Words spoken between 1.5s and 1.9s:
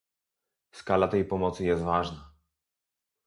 jest